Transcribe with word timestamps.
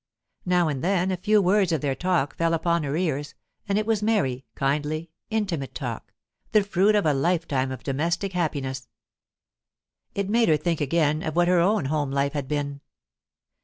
Now 0.47 0.67
and 0.67 0.83
then 0.83 1.11
a 1.11 1.15
few 1.15 1.43
words 1.43 1.71
of 1.71 1.81
their 1.81 1.93
talk 1.93 2.35
fell 2.35 2.55
upon 2.55 2.81
her 2.81 2.97
ears, 2.97 3.35
and 3.69 3.77
it 3.77 3.85
was 3.85 4.01
merry, 4.01 4.47
kindly, 4.55 5.11
intimate 5.29 5.75
talk, 5.75 6.11
the 6.53 6.63
fruit 6.63 6.95
of 6.95 7.05
a 7.05 7.13
lifetime 7.13 7.69
of 7.71 7.83
domestic 7.83 8.33
happiness. 8.33 8.87
It 10.15 10.27
made 10.27 10.49
her 10.49 10.57
think 10.57 10.81
again 10.81 11.21
of 11.21 11.35
what 11.35 11.47
her 11.47 11.59
own 11.59 11.85
home 11.85 12.09
life 12.09 12.33
had 12.33 12.47
been. 12.47 12.81